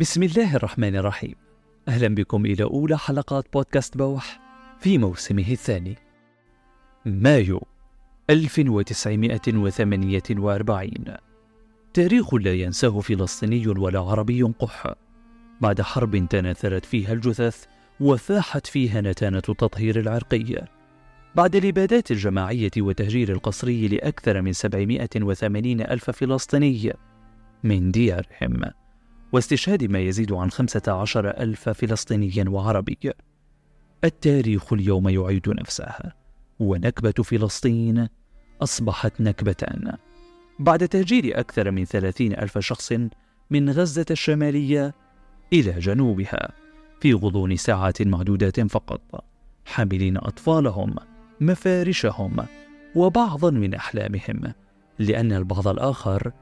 بسم 0.00 0.22
الله 0.22 0.56
الرحمن 0.56 0.96
الرحيم. 0.96 1.34
أهلا 1.88 2.14
بكم 2.14 2.46
إلى 2.46 2.64
أولى 2.64 2.98
حلقات 2.98 3.52
بودكاست 3.52 3.96
بوح 3.96 4.40
في 4.80 4.98
موسمه 4.98 5.50
الثاني 5.50 5.96
مايو 7.04 7.62
1948 8.30 11.16
تاريخ 11.94 12.34
لا 12.34 12.54
ينساه 12.54 13.00
فلسطيني 13.00 13.68
ولا 13.68 14.00
عربي 14.00 14.42
قح. 14.42 14.94
بعد 15.60 15.82
حرب 15.82 16.26
تناثرت 16.30 16.84
فيها 16.84 17.12
الجثث 17.12 17.64
وفاحت 18.00 18.66
فيها 18.66 19.00
نتانة 19.00 19.42
التطهير 19.48 20.00
العرقي. 20.00 20.64
بعد 21.34 21.56
الإبادات 21.56 22.10
الجماعية 22.10 22.70
والتهجير 22.76 23.32
القسري 23.32 23.88
لأكثر 23.88 24.42
من 24.42 24.52
780 24.52 25.80
ألف 25.80 26.10
فلسطيني 26.10 26.92
من 27.64 27.90
ديارهم. 27.90 28.77
واستشهاد 29.32 29.84
ما 29.84 29.98
يزيد 29.98 30.32
عن 30.32 30.50
خمسة 30.50 30.82
عشر 30.88 31.30
ألف 31.30 31.68
فلسطيني 31.68 32.48
وعربي. 32.48 32.98
التاريخ 34.04 34.72
اليوم 34.72 35.08
يعيد 35.08 35.48
نفسه 35.48 35.94
ونكبة 36.58 37.22
فلسطين 37.22 38.08
أصبحت 38.62 39.20
نكبة. 39.20 39.96
بعد 40.58 40.88
تهجير 40.88 41.40
أكثر 41.40 41.70
من 41.70 41.84
ثلاثين 41.84 42.32
ألف 42.32 42.58
شخص 42.58 42.92
من 43.50 43.70
غزة 43.70 44.06
الشمالية 44.10 44.94
إلى 45.52 45.78
جنوبها 45.78 46.50
في 47.00 47.14
غضون 47.14 47.56
ساعات 47.56 48.02
معدودات 48.02 48.60
فقط 48.60 49.24
حاملين 49.66 50.16
أطفالهم 50.16 50.94
مفارشهم 51.40 52.46
وبعضا 52.94 53.50
من 53.50 53.74
أحلامهم 53.74 54.52
لأن 54.98 55.32
البعض 55.32 55.68
الآخر 55.68 56.32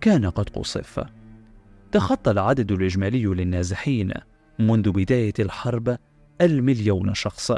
كان 0.00 0.30
قد 0.30 0.48
قصف. 0.48 1.04
تخطى 1.92 2.30
العدد 2.30 2.72
الإجمالي 2.72 3.24
للنازحين 3.24 4.12
منذ 4.58 4.90
بداية 4.90 5.32
الحرب 5.38 5.98
المليون 6.40 7.14
شخص 7.14 7.52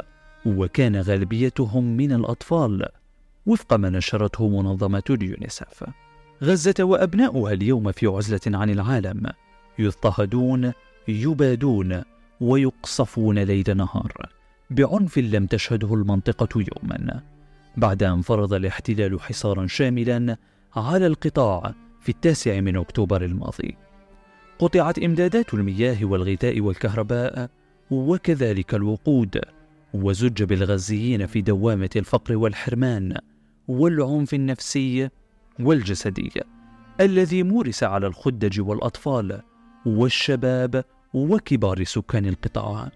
وكان 0.45 0.95
غالبيتهم 0.95 1.97
من 1.97 2.11
الأطفال 2.11 2.85
وفق 3.45 3.73
ما 3.73 3.89
نشرته 3.89 4.61
منظمة 4.61 5.03
اليونيسف. 5.09 5.83
غزة 6.43 6.75
وأبناؤها 6.79 7.53
اليوم 7.53 7.91
في 7.91 8.07
عزلة 8.07 8.57
عن 8.57 8.69
العالم 8.69 9.29
يضطهدون 9.79 10.73
يبادون 11.07 12.01
ويقصفون 12.41 13.39
ليل 13.39 13.77
نهار. 13.77 14.13
بعنف 14.69 15.17
لم 15.17 15.45
تشهده 15.45 15.93
المنطقة 15.93 16.49
يوما 16.55 17.21
بعد 17.77 18.03
أن 18.03 18.21
فرض 18.21 18.53
الاحتلال 18.53 19.21
حصارا 19.21 19.67
شاملا 19.67 20.37
على 20.75 21.07
القطاع 21.07 21.73
في 22.01 22.09
التاسع 22.09 22.59
من 22.59 22.77
أكتوبر 22.77 23.25
الماضي. 23.25 23.77
قطعت 24.59 24.99
إمدادات 24.99 25.53
المياه 25.53 26.05
والغذاء 26.05 26.61
والكهرباء 26.61 27.49
وكذلك 27.91 28.75
الوقود 28.75 29.41
وزج 29.93 30.43
بالغزيين 30.43 31.25
في 31.25 31.41
دوامة 31.41 31.89
الفقر 31.95 32.37
والحرمان 32.37 33.17
والعنف 33.67 34.33
النفسي 34.33 35.09
والجسدي 35.59 36.31
الذي 37.01 37.43
مورس 37.43 37.83
على 37.83 38.07
الخدج 38.07 38.61
والأطفال 38.61 39.41
والشباب 39.85 40.83
وكبار 41.13 41.83
سكان 41.83 42.25
القطاع. 42.25 42.91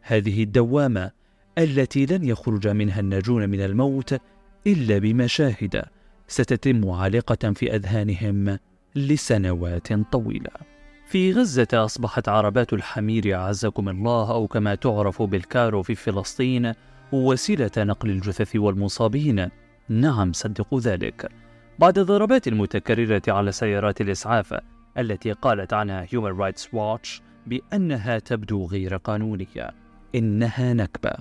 هذه 0.00 0.42
الدوامة 0.42 1.10
التي 1.58 2.06
لن 2.06 2.24
يخرج 2.24 2.68
منها 2.68 3.00
الناجون 3.00 3.50
من 3.50 3.60
الموت 3.60 4.20
إلا 4.66 4.98
بمشاهد 4.98 5.84
ستتم 6.28 6.90
عالقة 6.90 7.52
في 7.52 7.74
أذهانهم 7.74 8.58
لسنوات 8.96 9.92
طويلة. 9.92 10.71
في 11.12 11.32
غزة 11.32 11.68
أصبحت 11.74 12.28
عربات 12.28 12.72
الحمير 12.72 13.34
أعزكم 13.34 13.88
الله 13.88 14.30
أو 14.30 14.46
كما 14.46 14.74
تعرف 14.74 15.22
بالكارو 15.22 15.82
في 15.82 15.94
فلسطين 15.94 16.72
وسيلة 17.12 17.70
نقل 17.78 18.10
الجثث 18.10 18.56
والمصابين. 18.56 19.48
نعم 19.88 20.32
صدقوا 20.32 20.80
ذلك. 20.80 21.30
بعد 21.78 21.98
الضربات 21.98 22.48
المتكررة 22.48 23.22
على 23.28 23.52
سيارات 23.52 24.00
الإسعاف 24.00 24.54
التي 24.98 25.32
قالت 25.32 25.72
عنها 25.72 26.06
Human 26.06 26.36
Rights 26.38 26.62
Watch 26.62 27.20
بأنها 27.46 28.18
تبدو 28.18 28.66
غير 28.66 28.96
قانونية. 28.96 29.70
إنها 30.14 30.74
نكبة. 30.74 31.14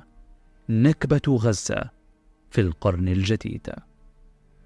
نكبة 0.70 1.38
غزة 1.38 1.90
في 2.50 2.62
القرن 2.62 3.08
الجديد. 3.08 3.70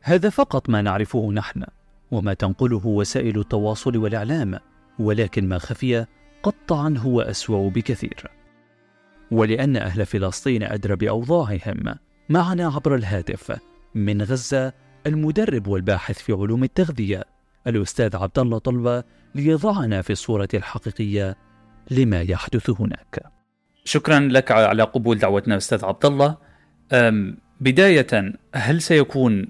هذا 0.01 0.29
فقط 0.29 0.69
ما 0.69 0.81
نعرفه 0.81 1.31
نحن 1.31 1.63
وما 2.11 2.33
تنقله 2.33 2.87
وسائل 2.87 3.39
التواصل 3.39 3.97
والإعلام. 3.97 4.59
ولكن 4.99 5.49
ما 5.49 5.57
خفي 5.57 6.05
قطعا 6.43 6.95
هو 6.97 7.21
أسوأ 7.21 7.69
بكثير 7.69 8.31
ولأن 9.31 9.77
أهل 9.77 10.05
فلسطين 10.05 10.63
أدرى 10.63 10.95
بأوضاعهم 10.95 11.95
معنا 12.29 12.67
عبر 12.67 12.95
الهاتف 12.95 13.59
من 13.95 14.21
غزة 14.21 14.73
المدرب 15.07 15.67
والباحث 15.67 16.17
في 16.17 16.33
علوم 16.33 16.63
التغذية 16.63 17.23
الأستاذ 17.67 18.15
عبد 18.15 18.39
الله 18.39 18.57
طلبة 18.57 19.03
ليضعنا 19.35 20.01
في 20.01 20.09
الصورة 20.09 20.47
الحقيقية 20.53 21.37
لما 21.91 22.21
يحدث 22.21 22.69
هناك. 22.69 23.23
شكرا 23.85 24.19
لك 24.19 24.51
على 24.51 24.83
قبول 24.83 25.17
دعوتنا 25.17 25.57
أستاذ 25.57 25.85
عبد 25.85 26.05
الله. 26.05 26.37
بداية 27.61 28.33
هل 28.55 28.81
سيكون 28.81 29.47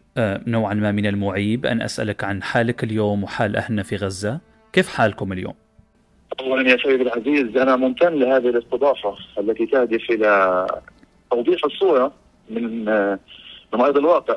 نوعا 0.47 0.73
ما 0.73 0.91
من 0.91 1.05
المعيب 1.05 1.66
أن 1.66 1.81
أسألك 1.81 2.23
عن 2.23 2.44
حالك 2.44 2.84
اليوم 2.84 3.23
وحال 3.23 3.55
أهلنا 3.55 3.84
في 3.84 3.95
غزة؟ 3.95 4.41
كيف 4.75 4.89
حالكم 4.89 5.31
اليوم؟ 5.31 5.53
اولا 6.39 6.69
يا 6.69 6.77
سيدي 6.77 7.03
العزيز 7.03 7.57
أنا 7.57 7.75
ممتن 7.75 8.13
لهذه 8.13 8.49
الاستضافة 8.49 9.15
التي 9.39 9.65
تهدف 9.65 10.09
إلى 10.09 10.67
توضيح 11.31 11.65
الصورة 11.65 12.11
من 12.49 12.85
من 13.73 13.81
ارض 13.81 13.97
الواقع 13.97 14.35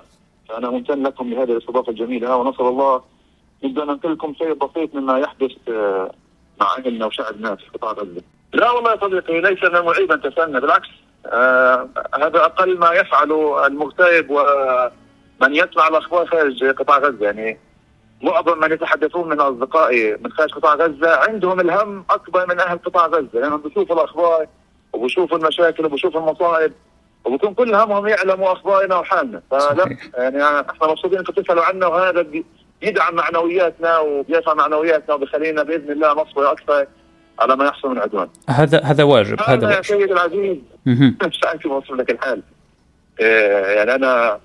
فأنا 0.49 0.71
ممتن 0.71 1.03
لكم 1.03 1.31
لهذه 1.31 1.53
الاستضافة 1.53 1.91
الجميلة 1.91 2.37
ونسال 2.37 2.66
الله 2.66 3.03
نبدأ 3.65 3.84
ننقل 3.84 4.12
لكم 4.12 4.34
شيء 4.34 4.54
بسيط 4.54 4.94
مما 4.94 5.19
يحدث 5.19 5.53
مع 6.60 6.76
اهلنا 6.78 7.06
وشعبنا 7.06 7.55
في 7.55 7.65
قطاع 7.75 7.93
غزة. 7.93 8.22
لا 8.53 8.70
والله 8.70 8.91
يا 8.93 9.00
صديقي 9.00 9.41
ليس 9.41 9.65
من 9.65 9.76
المعيب 9.76 10.12
أن 10.12 10.20
تسألنا 10.20 10.60
بالعكس 10.60 10.88
آه 11.26 11.88
هذا 12.15 12.44
أقل 12.44 12.78
ما 12.78 12.93
يفعله 12.93 13.66
المغترب 13.66 14.31
ومن 14.31 15.55
يسمع 15.55 15.88
الاخبار 15.88 16.26
خارج 16.26 16.65
قطاع 16.65 16.99
غزة 16.99 17.25
يعني 17.25 17.59
معظم 18.23 18.61
من 18.61 18.73
يتحدثون 18.73 19.29
من 19.29 19.41
أصدقائي 19.41 20.17
من 20.21 20.33
خارج 20.33 20.51
قطاع 20.51 20.75
غزة 20.75 21.17
عندهم 21.17 21.61
الهم 21.61 22.05
أكبر 22.11 22.47
من 22.49 22.61
أهل 22.61 22.79
قطاع 22.79 23.06
غزة 23.06 23.29
لأنهم 23.34 23.61
بيشوفوا 23.61 23.97
الأخبار 23.97 24.47
وبيشوفوا 24.93 25.39
المشاكل 25.39 25.84
وبيشوفوا 25.84 26.21
المصائب 26.21 26.73
وبكون 27.25 27.55
كل 27.55 27.75
همهم 27.75 28.06
يعلموا 28.06 28.53
أخبارنا 28.53 28.97
وحالنا. 28.97 29.43
فلا 29.51 29.97
يعني 30.15 30.43
إحنا 30.45 30.89
مبسوطين 30.89 31.19
إنكم 31.19 31.33
تسألوا 31.33 31.65
عنا 31.65 31.87
وهذا 31.87 32.27
بيدعم 32.81 33.15
معنوياتنا 33.15 33.99
وبيرفع 33.99 34.55
معنوياتنا 34.55 35.15
وبيخلينا 35.15 35.62
بإذن 35.62 35.91
الله 35.91 36.12
نصبر 36.12 36.53
أكثر 36.53 36.87
على 37.39 37.56
ما 37.56 37.65
يحصل 37.67 37.89
من 37.89 37.99
عدوان. 37.99 38.29
هذا 38.49 38.81
هذا 38.81 39.05
واجب 39.05 39.41
هذا 39.43 39.67
واجب. 39.67 39.77
يا 39.77 39.83
سيدي 39.83 40.12
العزيز 40.12 40.56
مش 40.87 41.41
عارف 41.45 41.91
لك 41.91 42.11
الحال. 42.11 42.43
يعني 43.77 43.95
أنا 43.95 44.41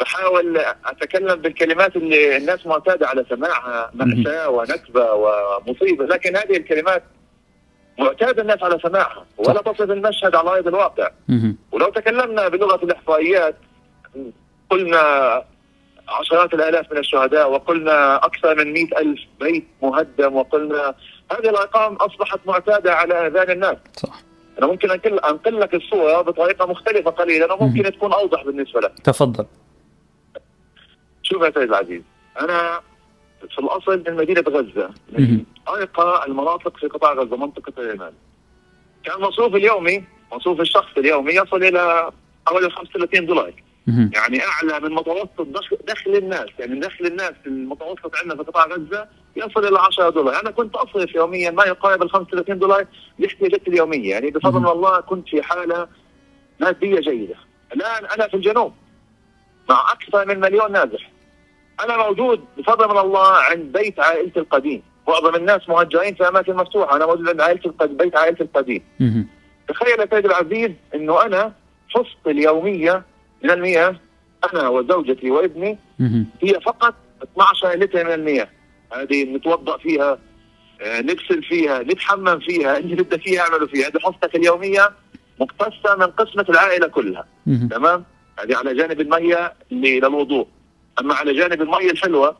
بحاول 0.00 0.58
أتكلم 0.86 1.34
بالكلمات 1.34 1.96
اللي 1.96 2.36
الناس 2.36 2.66
معتادة 2.66 3.08
على 3.08 3.24
سماعها 3.30 3.90
مأساة 3.94 4.48
ونكبة 4.48 5.12
ومصيبة 5.12 6.04
لكن 6.04 6.36
هذه 6.36 6.56
الكلمات 6.56 7.02
معتاد 7.98 8.40
الناس 8.40 8.62
على 8.62 8.78
سماعها 8.82 9.26
ولا 9.38 9.62
تصف 9.62 9.80
المشهد 9.80 10.34
على 10.34 10.50
أرض 10.50 10.66
الواقع. 10.68 11.10
ولو 11.72 11.90
تكلمنا 11.90 12.48
بلغة 12.48 12.84
الإحصائيات 12.84 13.56
قلنا 14.70 15.44
عشرات 16.08 16.54
الآلاف 16.54 16.92
من 16.92 16.98
الشهداء 16.98 17.50
وقلنا 17.50 18.16
أكثر 18.16 18.54
من 18.54 18.72
مئة 18.72 18.98
ألف 18.98 19.20
بيت 19.40 19.64
مهدم 19.82 20.36
وقلنا 20.36 20.94
هذه 21.32 21.48
الأرقام 21.48 21.94
أصبحت 21.94 22.40
معتادة 22.46 22.94
على 22.94 23.26
آذان 23.26 23.50
الناس. 23.50 23.76
صح. 23.96 24.22
أنا 24.58 24.66
ممكن 24.66 24.90
انقل 24.90 25.60
لك 25.60 25.74
الصورة 25.74 26.22
بطريقة 26.22 26.66
مختلفة 26.66 27.10
قليلا 27.10 27.52
وممكن 27.52 27.92
تكون 27.92 28.12
أوضح 28.12 28.44
بالنسبة 28.44 28.80
لك. 28.80 28.92
تفضل. 29.04 29.46
شوف 31.28 31.42
يا 31.42 31.50
سيد 31.50 31.68
العزيز 31.68 32.02
أنا 32.40 32.80
في 33.50 33.58
الأصل 33.58 34.04
من 34.08 34.16
مدينة 34.16 34.44
غزة 34.48 34.90
من 35.12 35.44
أرقى 35.68 36.26
المناطق 36.26 36.76
في 36.76 36.86
قطاع 36.86 37.12
غزة 37.12 37.36
منطقة 37.36 37.72
الرمال 37.78 38.12
كان 39.04 39.20
مصروف 39.20 39.54
اليومي 39.54 40.04
مصروف 40.32 40.60
الشخص 40.60 40.98
اليومي 40.98 41.32
يصل 41.32 41.64
إلى 41.64 42.10
حوالي 42.46 42.70
35 42.70 43.26
دولار. 43.26 43.52
يعني 44.14 44.40
أعلى 44.44 44.80
من 44.88 44.94
متوسط 44.94 45.46
دخل 45.88 46.16
الناس 46.16 46.48
يعني 46.58 46.80
دخل 46.80 47.06
الناس 47.06 47.32
المتوسط 47.46 48.16
عندنا 48.16 48.36
في 48.36 48.42
قطاع 48.42 48.66
غزة 48.66 49.08
يصل 49.36 49.64
إلى 49.64 49.78
10 49.78 50.10
دولار. 50.10 50.40
أنا 50.42 50.50
كنت 50.50 50.74
أصرف 50.74 51.14
يوميا 51.14 51.50
ما 51.50 51.64
يقارب 51.64 52.02
ال 52.02 52.10
35 52.10 52.58
دولار 52.58 52.86
لاحتياجاتي 53.18 53.70
اليوميه 53.70 54.10
يعني 54.10 54.30
بفضل 54.30 54.72
الله 54.72 55.00
كنت 55.00 55.28
في 55.28 55.42
حالة 55.42 55.88
مادية 56.60 57.00
جيدة. 57.00 57.36
الآن 57.74 58.06
أنا 58.06 58.28
في 58.28 58.34
الجنوب 58.34 58.72
مع 59.70 59.92
أكثر 59.92 60.26
من 60.26 60.40
مليون 60.40 60.72
نازح. 60.72 61.10
أنا 61.84 61.96
موجود 61.96 62.44
بفضل 62.58 62.88
من 62.88 62.98
الله 62.98 63.32
عند 63.32 63.72
بيت 63.72 64.00
عائلتي 64.00 64.40
القديم. 64.40 64.82
معظم 65.08 65.34
الناس 65.34 65.68
مهجرين 65.68 66.14
في 66.14 66.28
أماكن 66.28 66.56
مفتوحة. 66.56 66.96
أنا 66.96 67.06
موجود 67.06 67.28
عند 67.28 67.40
عائلتي 67.40 67.68
القديم 67.68 67.96
بيت 67.96 68.16
عائلتي 68.16 68.42
القديم. 68.42 68.82
تخيل 69.68 70.00
يا 70.00 70.06
سيدي 70.10 70.28
العزيز 70.28 70.70
إنه 70.94 71.22
أنا 71.22 71.52
حصتي 71.88 72.30
اليومية 72.30 73.02
من 73.44 73.50
المياه 73.50 73.96
أنا 74.52 74.68
وزوجتي 74.68 75.30
وابني. 75.30 75.78
هي 76.42 76.60
فقط 76.60 76.94
12 77.22 77.78
لتر 77.78 78.04
من 78.04 78.12
المياه 78.12 78.48
هذه 78.92 79.24
نتوضأ 79.24 79.76
فيها 79.76 80.18
آه، 80.82 81.00
نغسل 81.00 81.42
فيها 81.42 81.82
نتحمم 81.82 82.38
فيها. 82.40 82.78
اللي 82.78 82.94
بدك 82.96 83.20
فيها 83.22 83.40
أعمله 83.40 83.66
فيها. 83.66 83.86
هذه 83.88 83.98
حصتك 83.98 84.34
اليومية 84.36 84.90
مقتصة 85.40 85.96
من 85.98 86.06
قسمة 86.06 86.46
العائلة 86.48 86.86
كلها. 86.86 87.26
تمام؟ 87.70 88.04
هذه 88.40 88.56
على 88.56 88.74
جانب 88.74 89.00
المية 89.00 89.52
اللي 89.72 90.00
للوضوء. 90.00 90.46
أما 91.00 91.14
على 91.14 91.34
جانب 91.34 91.62
المية 91.62 91.90
الحلوة 91.90 92.36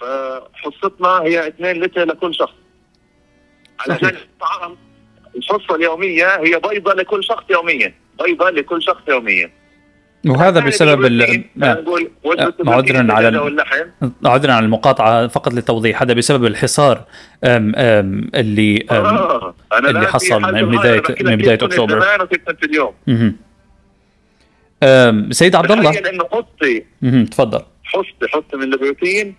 فحصتنا 0.00 1.08
هي 1.22 1.48
2 1.48 1.80
لتر 1.80 2.04
لكل 2.04 2.34
شخص. 2.34 2.54
على. 3.80 3.98
جانب 4.02 4.14
الطعام 4.16 4.76
الحصة 5.36 5.74
اليومية 5.74 6.36
هي 6.40 6.60
بيضة 6.70 6.94
لكل 6.94 7.24
شخص 7.24 7.44
يوميا. 7.50 7.94
بيضة 8.24 8.50
لكل 8.50 8.82
شخص 8.82 9.02
يوميا. 9.08 9.50
وهذا 10.26 10.60
بسبب 10.60 11.04
ال... 11.04 11.44
آه، 11.62 11.84
عذراً 12.66 13.12
على 13.12 13.28
ال- 13.28 13.64
عذرا 14.24 14.52
عن 14.52 14.64
المقاطعة 14.64 15.26
فقط 15.26 15.52
للتوضيح. 15.54 16.02
هذا 16.02 16.14
بسبب 16.14 16.44
الحصار 16.44 17.04
أم 17.44 17.72
أم 17.76 18.30
اللي 18.34 18.86
أم 18.90 18.96
آه. 19.04 19.54
أنا 19.72 19.90
اللي 19.90 20.06
حصل 20.06 20.42
من 20.42 20.70
لك 20.70 21.22
من 21.22 21.34
وكيف 22.22 22.44
كنت 22.46 22.64
اليوم. 22.64 22.94
أم 24.82 25.30
سيد 25.32 25.54
عبد 25.56 25.72
الله. 25.72 25.92
تفضل. 27.30 27.62
حصتي 27.92 28.28
حصتي 28.28 28.56
من 28.56 28.62
البروتين 28.62 29.34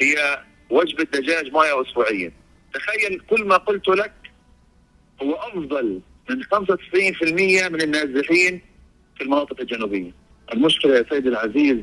هي 0.00 0.42
وجبة 0.70 1.04
دجاج 1.04 1.52
مايا 1.52 1.82
أسبوعيا. 1.82 2.32
تخيل 2.74 3.20
كل 3.30 3.44
ما 3.44 3.56
قلت 3.56 3.88
لك 3.88 4.12
هو 5.22 5.34
أفضل 5.34 6.00
من 6.30 6.42
95% 6.42 7.68
من 7.68 7.80
النازحين 7.82 8.60
في 9.16 9.24
المناطق 9.24 9.60
الجنوبية. 9.60 10.10
المشكلة 10.52 10.96
يا 10.96 11.04
سيدي 11.10 11.28
العزيز 11.28 11.78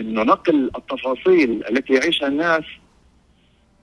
أنه 0.00 0.22
نقل 0.22 0.70
التفاصيل 0.76 1.64
التي 1.70 1.92
يعيشها 1.94 2.28
الناس 2.28 2.62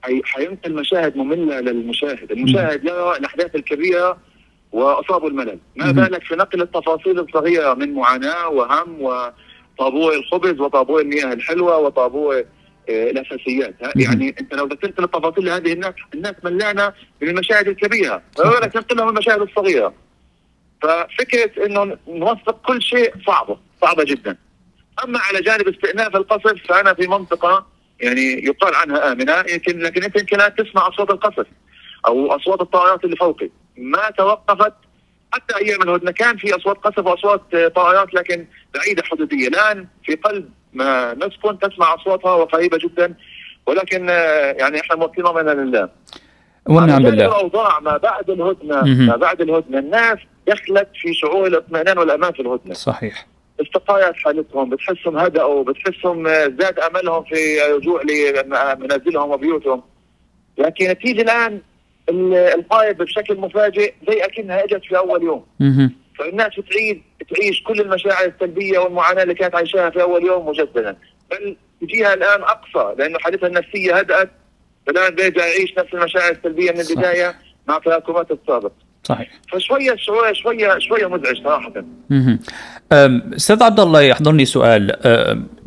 حي- 0.02 0.22
حينقل 0.24 0.74
مشاهد 0.74 1.16
مملة 1.16 1.60
للمشاهد. 1.60 2.32
المشاهد 2.32 2.84
يرى 2.84 3.16
الأحداث 3.16 3.54
الكبيرة 3.54 4.18
وأصابه 4.72 5.28
الملل. 5.28 5.58
ما. 5.76 5.92
بالك 5.92 6.22
في 6.24 6.34
نقل 6.34 6.62
التفاصيل 6.62 7.18
الصغيرة 7.20 7.74
من 7.74 7.94
معاناة 7.94 8.48
وهم 8.48 9.00
وطابور 9.82 10.14
الخبز 10.14 10.60
وطابور 10.60 11.00
المياه 11.00 11.32
الحلوة 11.32 11.78
وطابور 11.78 12.44
آه، 12.88 13.10
الأساسيات. 13.10 13.74
يعني 13.96 14.34
أنت 14.40 14.54
لو 14.54 14.66
ذكرت 14.66 14.98
التفاصيل 14.98 15.44
لهذه 15.44 15.72
الناس 15.72 15.94
الناس 16.14 16.34
ملانة 16.44 16.92
من 17.20 17.28
المشاهد 17.28 17.68
الكبيره. 17.68 18.22
ولا 18.38 18.66
تنقلهم 18.66 19.08
المشاهد 19.08 19.40
الصغيرة. 19.40 19.94
ففكرة 20.82 21.66
إنه 21.66 21.96
نوثق 22.08 22.60
كل 22.66 22.82
شيء 22.82 23.12
صعبة 23.26 23.56
صعبة 23.80 24.04
جدا. 24.04 24.36
أما 25.04 25.18
على 25.18 25.40
جانب 25.40 25.68
استئناف 25.68 26.16
القصف 26.16 26.66
فأنا 26.68 26.94
في 26.94 27.06
منطقة 27.06 27.66
يعني 28.00 28.44
يقال 28.44 28.74
عنها 28.74 29.12
آمنة 29.12 29.44
يمكن 29.52 29.78
لكن 29.78 30.02
أنت 30.02 30.20
يمكن 30.20 30.38
لا 30.38 30.48
تسمع 30.48 30.88
أصوات 30.88 31.10
القصف 31.10 31.46
أو 32.06 32.36
أصوات 32.36 32.60
الطائرات 32.60 33.04
اللي 33.04 33.16
فوقي. 33.16 33.50
ما 33.76 34.10
توقفت 34.10 34.74
حتى 35.32 35.56
أيام 35.56 35.82
الهدنه 35.82 36.10
كان 36.10 36.36
في 36.36 36.56
أصوات 36.56 36.76
قصف 36.76 37.06
واصوات 37.06 37.40
آه، 37.54 37.68
طائرات 37.68 38.14
لكن 38.14 38.46
بعيدة 38.74 39.02
حدودية. 39.02 39.48
الآن 39.48 39.86
في 40.04 40.14
قلب 40.14 40.48
ما 40.72 41.14
نسكن 41.14 41.58
تسمع 41.58 41.94
أصواتها 41.94 42.34
وقريبة 42.34 42.78
جدا 42.78 43.14
ولكن 43.66 44.08
آه، 44.10 44.52
يعني 44.52 44.80
إحنا 44.80 44.96
موكلين 44.96 45.26
امرنا 45.26 45.50
لله. 45.50 45.88
على 46.68 46.86
جانب 46.92 47.04
بالله 47.04 47.26
الأوضاع 47.26 47.80
ما 47.80 47.96
بعد 47.96 48.30
الهدنة. 48.30 48.82
ما 49.06 49.16
بعد 49.16 49.40
الهدنة. 49.40 49.78
الناس 49.78 50.18
دخلت 50.48 50.88
في 51.02 51.14
شعور 51.14 51.46
الاطمئنان 51.46 51.98
والأمان 51.98 52.32
في 52.32 52.40
الهدنة. 52.42 52.74
صحيح. 52.74 53.26
استقايت 53.60 54.16
حالتهم 54.16 54.70
بتحسهم 54.70 55.18
هدأوا 55.18 55.64
بتحسهم 55.64 56.26
آه، 56.26 56.44
زاد 56.60 56.78
أملهم 56.78 57.24
في 57.24 57.60
رجوع 57.76 58.02
لمنازلهم 58.02 59.30
وبيوتهم. 59.30 59.82
لكن 60.58 60.98
تيجي 60.98 61.22
الآن 61.22 61.60
ال- 62.08 62.34
القائد 62.34 62.96
بشكل 62.98 63.36
مفاجئ 63.36 63.94
زي 64.08 64.24
أكنها 64.24 64.64
إجت 64.64 64.84
في 64.84 64.96
أول 64.98 65.22
يوم. 65.22 65.46
فالناس 66.18 66.50
تعيد 66.70 67.02
تعيش 67.34 67.62
كل 67.62 67.80
المشاعر 67.80 68.24
السلبية 68.26 68.78
والمعاناة 68.78 69.22
اللي 69.22 69.34
كانت 69.34 69.54
عايشاها 69.54 69.90
في 69.90 70.02
أول 70.02 70.24
يوم 70.26 70.48
مجددا 70.48 70.96
بل 71.30 71.56
تجيها 71.80 72.14
الآن 72.14 72.42
أقصى 72.42 72.94
لأنه 72.98 73.18
حالتها 73.18 73.46
النفسية 73.46 73.94
هدأت 73.94 74.30
فالان 74.86 75.14
بيرجع 75.14 75.46
يعيش 75.46 75.78
نفس 75.78 75.94
المشاعر 75.94 76.32
السلبية 76.32 76.72
من. 76.72 76.80
البداية 76.80 77.34
مع 77.68 77.78
تراكمات 77.78 78.30
السابق 78.30 78.72
صحيح. 79.04 79.30
فشويه 79.52 79.96
شوية 79.96 80.32
شوية 80.32 80.78
شوية 80.78 81.06
مزعج 81.06 81.42
صراحة. 81.42 81.72
أستاذ 83.36 83.62
عبد 83.62 83.80
الله 83.80 84.00
يحضرني 84.00 84.44
سؤال. 84.44 84.96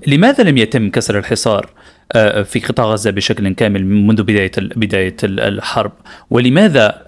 لماذا 0.08 0.44
لم 0.44 0.58
يتم 0.58 0.90
كسر 0.90 1.18
الحصار 1.18 1.70
في 2.44 2.60
قطاع 2.68 2.86
غزة 2.86 3.12
بشكل 3.12 3.54
كامل 3.54 3.86
منذ 3.86 4.24
بداية 4.24 4.52
بداية 4.58 5.16
ال- 5.24 5.40
الحرب؟ 5.40 5.92
ولماذا 6.30 7.06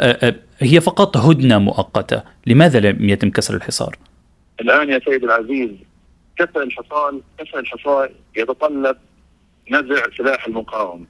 هي 0.59 0.81
فقط 0.81 1.17
هدنة 1.17 1.57
مؤقتة 1.57 2.23
لماذا 2.47 2.79
لم 2.79 3.09
يتم 3.09 3.29
كسر 3.29 3.55
الحصار؟ 3.55 3.95
الآن 4.61 4.89
يا 4.89 4.99
سيد 5.05 5.23
العزيز 5.23 5.69
كسر 6.37 6.63
الحصان 6.63 7.21
كسر 7.39 7.59
الحصار 7.59 8.11
يتطلب 8.37 8.97
نزع 9.71 10.01
سلاح 10.17 10.47
المقاومة. 10.47 11.05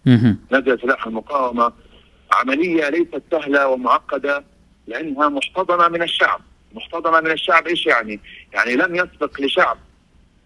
نزع 0.52 0.75
سلاح 0.81 1.08
المقاومة. 1.08 1.72
عملية 2.34 2.90
ليست 2.90 3.22
سهلة 3.31 3.68
ومعقدة. 3.68 4.44
لأنها 4.88 5.30
محتضنه 5.30 5.88
من 5.88 6.01
الشعب، 6.01 6.42
محتضنه 6.74 7.19
من 7.19 7.31
الشعب 7.31 7.68
إيش 7.68 7.86
يعني؟ 7.86 8.19
يعني 8.54 8.75
لم 8.75 8.95
يسبق 8.95 9.42
لشعب 9.42 9.78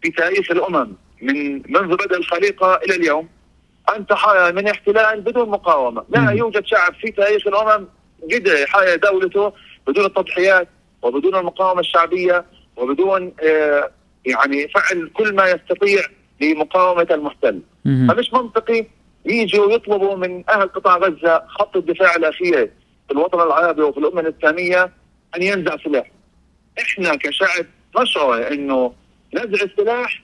في 0.01 0.11
تاريخ 0.11 0.51
الأمم 0.51 0.93
من 1.21 1.53
منذ 1.53 1.95
بدء 1.95 2.17
الخليقة 2.17 2.75
إلى 2.75 2.95
اليوم 2.95 3.29
أن 3.95 4.07
تحايا 4.07 4.51
من 4.51 4.67
احتلال 4.67 5.21
بدون 5.21 5.49
مقاومة، 5.49 6.03
لا. 6.09 6.31
يوجد 6.31 6.65
شعب 6.65 6.93
في 6.93 7.11
تاريخ 7.11 7.47
الأمم 7.47 7.87
قدر 8.33 8.53
يحايا 8.63 8.95
دولته 8.95 9.53
بدون 9.87 10.05
التضحيات 10.05 10.67
وبدون 11.01 11.35
المقاومة 11.35 11.79
الشعبية 11.79 12.45
وبدون 12.75 13.33
آه، 13.43 13.91
يعني 14.25 14.67
فعل 14.67 15.11
كل 15.13 15.35
ما 15.35 15.49
يستطيع 15.49 16.01
لمقاومة 16.41 17.07
المحتل. 17.11 17.61
فمش 18.09 18.33
منطقي 18.33 18.85
يجوا 19.25 19.71
يطلبوا 19.71 20.15
من 20.15 20.43
أهل 20.49 20.67
قطاع 20.67 20.97
غزة 20.97 21.43
خط 21.47 21.75
الدفاع 21.75 22.15
الأخير 22.15 22.71
في 23.11 23.17
الوطن 23.17 23.41
العربي 23.41 23.81
وفي 23.81 23.97
الامه 23.97 24.21
الاسلاميه 24.21 24.91
أن 25.35 25.43
ينزع 25.43 25.77
سلاح. 25.77 26.11
إحنا 26.81 27.15
كشعب 27.15 27.65
نشعر 27.99 28.47
إنه 28.47 28.93
نزع 29.33 29.63
السلاح 29.63 30.23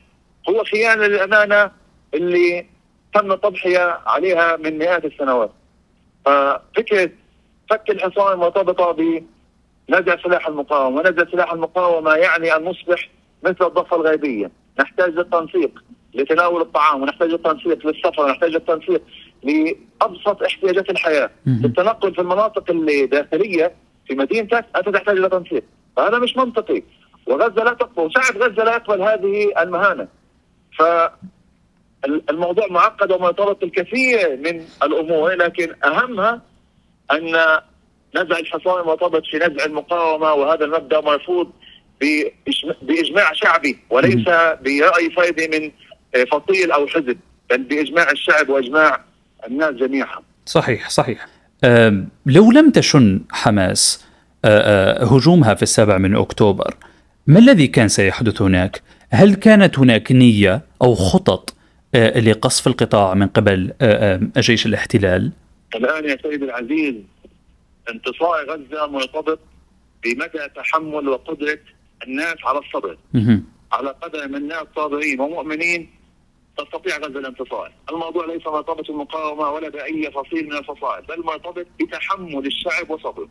هو 0.49 0.63
خيانة 0.63 1.07
للأمانة 1.07 1.71
اللي 2.13 2.65
تم 3.13 3.31
التضحيه 3.31 3.99
عليها 4.05 4.55
من 4.55 4.77
مئات 4.77 5.05
السنوات. 5.05 5.51
ففكرة 6.25 7.09
فك 7.69 7.89
الحصان 7.89 8.33
المرتبطه 8.33 8.91
بنزع 8.91 10.23
سلاح 10.23 10.47
المقاومة، 10.47 10.99
ونزع 10.99 11.31
سلاح 11.31 11.53
المقاومة 11.53 12.13
يعني 12.13 12.55
أن 12.55 12.63
نصبح 12.63 13.09
مثل 13.43 13.65
الضفة 13.65 13.95
الغربيه، 13.95 14.51
نحتاج 14.79 15.09
للتنسيق 15.09 15.83
لتناول 16.13 16.61
الطعام 16.61 17.01
ونحتاج 17.01 17.29
التنسيق 17.31 17.87
للسفر 17.87 18.21
ونحتاج 18.21 18.55
التنسيق 18.55 19.01
لأبسط 19.47 20.43
احتياجات 20.43 20.89
الحياة. 20.89 21.29
مهم. 21.45 21.65
التنقل 21.65 22.13
في 22.13 22.21
المناطق 22.21 22.63
الداخلية 22.69 23.71
في 24.07 24.15
مدينتك 24.15 24.65
أنت 24.75 24.89
تحتاج 24.89 25.17
إلى 25.17 25.29
تنسيق. 25.29 25.63
فهذا 25.97 26.19
مش 26.19 26.37
منطقي. 26.37 26.83
وغزة 27.27 27.63
لا 27.63 27.73
تقبل 27.73 28.03
وشعب 28.03 28.37
غزة 28.37 28.63
لا 28.63 28.75
يقبل 28.75 29.01
هذه 29.01 29.51
المهانة. 29.61 30.07
ف 30.79 30.83
الموضوع 32.05 32.67
معقد 32.67 33.11
ومرتبط 33.11 33.61
بالكثير 33.61 34.37
من 34.37 34.65
الأمور 34.83 35.31
لكن 35.31 35.73
أهمها 35.83 36.41
أن 37.11 37.27
نزع 38.15 38.39
الحصان 38.39 38.85
مرتبط 38.85 39.25
في 39.25 39.37
نزع 39.37 39.65
المقاومة 39.65 40.33
وهذا 40.33 40.65
المبدأ 40.65 41.01
مرفوض 41.01 41.51
بإجماع 42.81 43.33
شعبي 43.33 43.79
وليس 43.89 44.25
برأي 44.61 45.09
فردي 45.15 45.47
من 45.47 45.71
فصيل 46.25 46.71
أو 46.71 46.87
حزب 46.87 47.17
بل 47.49 47.63
بإجماع 47.63 48.11
الشعب 48.11 48.49
وإجماع 48.49 49.03
الناس 49.47 49.73
جميعا 49.75 50.19
صحيح 50.45 50.89
صحيح 50.89 51.27
لو 52.25 52.51
لم 52.51 52.69
تشن 52.69 53.21
حماس 53.31 54.05
هجومها 55.01 55.53
في 55.53 55.63
السابع 55.63 55.97
من 55.97 56.15
أكتوبر 56.15 56.75
ما 57.27 57.39
الذي 57.39 57.67
كان 57.67 57.87
سيحدث 57.87 58.41
هناك؟ 58.41 58.81
هل 59.09 59.33
كانت 59.33 59.79
هناك 59.79 60.11
نية 60.11 60.61
أو 60.81 60.95
خطط 60.95 61.55
لقصف 61.95 62.67
القطاع 62.67 63.13
من 63.13 63.27
قبل 63.27 63.73
جيش 64.37 64.65
الاحتلال؟ 64.65 65.31
الآن 65.75 66.09
يا 66.09 66.17
سيدي 66.23 66.45
العزيز 66.45 66.95
انتصار 67.89 68.45
غزة 68.49 68.87
مرتبط 68.87 69.39
بمدى 70.03 70.49
تحمل 70.55 71.09
وقدرة 71.09 71.59
الناس 72.07 72.35
على 72.43 72.59
الصبر. 72.59 72.97
على 73.71 73.89
قدر 74.01 74.27
من 74.27 74.35
الناس 74.35 74.63
صابرين 74.75 75.19
ومؤمنين 75.19 75.89
تستطيع 76.57 76.97
غزه 76.97 77.19
الانتصار، 77.19 77.71
الموضوع 77.91 78.25
ليس 78.25 78.47
مرتبط 78.47 78.87
بالمقاومة 78.87 79.51
ولا 79.51 79.69
بأي 79.69 80.11
فصيل 80.11 80.45
من 80.45 80.57
الفصائل، 80.57 81.05
بل 81.05 81.25
مرتبط 81.25 81.67
بتحمل 81.79 82.45
الشعب 82.45 82.89
وصبره. 82.89 83.29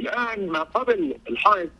الآن 0.00 0.48
ما 0.48 0.62
قبل 0.62 1.16
الحرب 1.28 1.70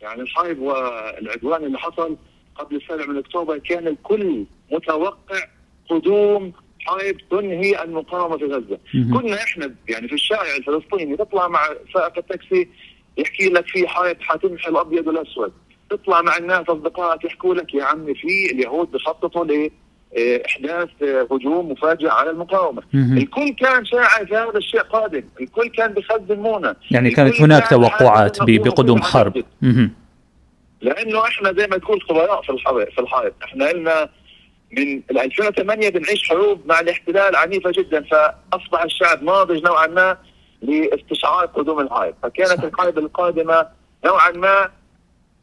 يعني 0.00 0.22
الحرب 0.22 0.58
والعدوان 0.58 1.64
اللي 1.64 1.78
حصل 1.78 2.16
قبل 2.54 2.76
السابع 2.76 3.06
من 3.06 3.18
أكتوبر 3.18 3.58
كان 3.58 3.88
الكل 3.88 4.44
متوقع 4.72 5.44
قدوم 5.90 6.52
حرب 6.80 7.16
تنهي 7.30 7.82
المقاومة 7.82 8.36
في 8.36 8.44
غزة، 8.44 8.78
كنا 8.92 9.34
إحنا 9.34 9.74
يعني 9.88 10.08
في 10.08 10.14
الشارع 10.14 10.56
الفلسطيني 10.56 11.16
تطلع 11.16 11.48
مع 11.48 11.60
سائق 11.94 12.18
التاكسي 12.18 12.68
يحكي 13.18 13.48
لك 13.48 13.66
في 13.66 13.88
حرب 13.88 14.16
حتمحي 14.20 14.68
الأبيض 14.70 15.06
والأسود، 15.06 15.52
تطلع 15.90 16.22
مع 16.22 16.36
الناس 16.36 16.68
أصدقائك 16.68 17.24
يحكوا 17.24 17.54
لك 17.54 17.74
يا 17.74 17.84
عمي 17.84 18.14
في 18.14 18.50
اليهود 18.52 18.90
بخططوا 18.90 19.44
لاحداث 20.16 20.88
هجوم 21.02 21.72
مفاجئ 21.72 22.08
على 22.08 22.30
المقاومة، 22.30 22.82
الكل 22.94 23.48
كان 23.48 23.84
شاعر 23.84 24.26
هذا 24.30 24.58
الشيء 24.58 24.80
قادم، 24.80 25.24
الكل 25.40 25.68
كان 25.68 25.92
بخزن 25.92 26.40
مونه 26.40 26.76
يعني 26.90 27.10
كانت 27.10 27.40
هناك 27.40 27.68
توقعات 27.70 28.36
بقدوم 28.40 29.02
حرب. 29.02 29.44
لأنه 30.80 31.24
إحنا 31.24 31.52
زي 31.52 31.66
ما 31.66 31.78
تقول 31.78 32.02
خبراء 32.02 32.42
في 32.42 32.50
الحرب 32.50 32.90
في 32.90 33.00
الحرب، 33.00 33.32
إحنا 33.44 33.64
لنا 33.64 34.08
من 34.72 35.02
2008 35.10 35.88
بنعيش 35.88 36.28
حروب 36.28 36.66
مع 36.66 36.80
الاحتلال 36.80 37.36
عنيفة 37.36 37.70
جدا 37.70 38.04
فأصبح 38.04 38.82
الشعب 38.82 39.22
ناضج 39.22 39.64
نوعا 39.64 39.86
ما 39.86 40.16
لاستشعار 40.62 41.46
قدوم 41.46 41.80
الحرب، 41.80 42.14
فكانت 42.22 42.64
الحرب 42.64 42.98
القادمة 42.98 43.66
نوعا 44.04 44.30
ما 44.30 44.70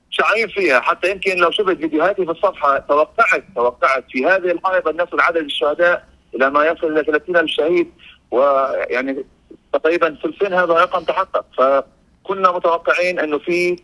شعرين 0.09 0.47
فيها. 0.47 0.79
حتى 0.79 1.11
يمكن 1.11 1.37
لو 1.37 1.51
شفت 1.51 1.77
فيديوهاتي 1.77 2.25
في 2.25 2.31
الصفحة 2.31 2.77
توقعت 2.77 3.43
توقعت 3.55 4.03
في 4.09 4.25
هذه 4.25 4.51
الحرب 4.51 4.87
أن 4.87 4.95
يصل 4.95 5.19
عدد 5.19 5.43
الشهداء 5.43 6.05
إلى 6.35 6.49
ما 6.49 6.65
يصل 6.65 6.87
إلى 6.87 7.03
30 7.03 7.37
ألف 7.37 7.51
شهيد 7.51 7.91
ويعني 8.31 9.25
تقريبا 9.73 10.17
ثلثين 10.23 10.53
هذا 10.53 10.73
الرقم 10.73 11.03
تحقق. 11.03 11.45
فكنا 11.57 12.51
متوقعين 12.51 13.19
أنه 13.19 13.37
في 13.37 13.79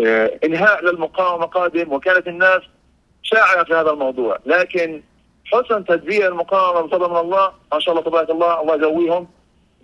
آه، 0.00 0.38
إنهاء 0.44 0.84
للمقاومة 0.84 1.46
قادم 1.46 1.92
وكانت 1.92 2.28
الناس 2.28 2.62
شاعرة 3.22 3.64
في 3.64 3.74
هذا 3.74 3.90
الموضوع. 3.90 4.38
لكن 4.46 5.02
حسن 5.52 5.84
تدبير 5.84 6.28
المقاومة 6.28 6.80
بفضل 6.80 7.10
من 7.10 7.16
الله 7.16 7.52
ما 7.72 7.80
شاء 7.80 7.94
الله 7.94 8.10
تبارك 8.10 8.30
الله 8.30 8.60
الله 8.60 8.74
يقويهم 8.74 9.28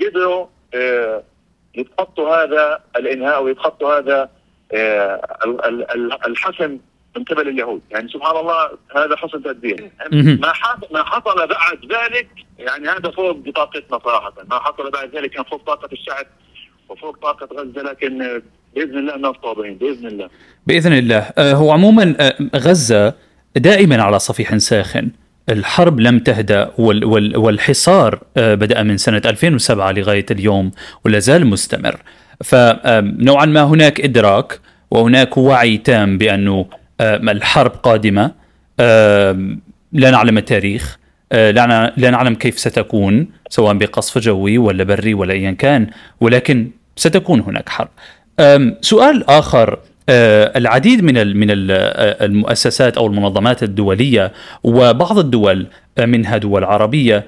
قدروا 0.01 0.47
آه، 0.75 1.23
يتخطوا 1.75 2.37
هذا 2.37 2.81
الإنهاء 2.97 3.43
ويتخطوا 3.43 3.99
هذا 3.99 4.31
آه، 4.73 5.21
الحسم 6.27 6.79
من 7.17 7.25
قبل 7.25 7.49
اليهود 7.49 7.81
يعني 7.91 8.09
سبحان 8.09 8.37
الله 8.37 8.71
هذا 8.97 9.17
حسن 9.17 9.43
تدبير 9.43 9.91
ما 10.13 10.53
ما 10.93 11.05
حصل 11.05 11.49
بعد 11.49 11.79
ذلك 11.93 12.29
يعني 12.59 12.89
هذا 12.89 13.11
فوق 13.11 13.37
بطاقتنا 13.37 13.99
صراحة. 14.05 14.33
ما 14.51 14.59
حصل 14.59 14.91
بعد 14.91 15.17
ذلك 15.17 15.31
كان 15.31 15.45
فوق 15.45 15.65
طاقة 15.67 15.89
الشعب 15.93 16.27
وفوق 16.89 17.19
طاقة 17.23 17.49
غزة 17.53 17.83
لكن 17.83 18.43
بإذن 18.75 18.99
الله 18.99 19.15
الناس 19.15 19.35
طابعين 19.43 19.75
بإذن 19.75 20.07
الله. 20.07 20.29
بإذن 20.67 20.93
الله. 20.93 21.19
آه، 21.39 21.53
هو 21.53 21.71
عموما 21.71 22.15
آه، 22.21 22.37
غزة 22.57 23.15
دائما 23.57 24.03
على 24.03 24.19
صفيح 24.19 24.57
ساخن. 24.57 25.11
الحرب 25.49 26.01
لم 26.01 26.19
تهدأ 26.19 26.73
والحصار 27.37 28.19
بدأ 28.37 28.83
من 28.83 28.97
سنة 28.97 29.23
2007 29.25 29.93
لغاية 29.93 30.27
اليوم 30.31 30.71
ولا 31.05 31.19
زال 31.19 31.47
مستمر. 31.47 31.97
فنوعا 32.45 33.45
ما 33.47 33.63
هناك 33.63 34.01
إدراك 34.01 34.61
وهناك 34.91 35.37
وعي 35.39 35.77
تام 35.79 36.19
بأنه 36.19 36.67
الحرب 37.01 37.71
قادمة 37.71 38.33
لا 39.93 40.11
نعلم 40.11 40.39
التاريخ 40.39 40.99
لا 41.33 42.11
نعلم 42.11 42.35
كيف 42.35 42.59
ستكون 42.59 43.27
سواء 43.51 43.75
بقصف 43.75 44.19
جوي 44.19 44.59
ولا 44.59 44.85
بري 44.85 45.15
ولا 45.15 45.33
ايا 45.33 45.51
كان 45.51 45.87
ولكن 46.21 46.71
ستكون 46.97 47.41
هناك 47.41 47.69
حرب. 47.69 47.89
سؤال 48.81 49.31
آخر 49.31 49.79
العديد 50.57 51.05
من 51.05 51.37
من 51.37 51.47
المؤسسات 51.51 52.97
أو 52.97 53.07
المنظمات 53.07 53.63
الدولية 53.63 54.33
وبعض 54.65 55.19
الدول 55.19 55.67
منها 55.99 56.37
دول 56.37 56.65
عربية 56.65 57.27